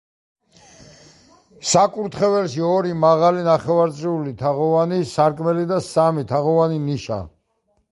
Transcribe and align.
საკურთხეველში 1.71 2.63
ორი, 2.71 2.95
მაღალი, 3.03 3.45
ნახევარწრიულ 3.49 4.33
თაღოვანი 4.41 5.01
სარკმელი 5.13 5.69
და 5.75 5.81
სამი, 5.93 6.27
თაღოვანი 6.35 6.83
ნიშაა. 6.91 7.33